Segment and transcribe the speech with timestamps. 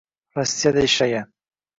[0.37, 1.29] Rossiyada ishlagan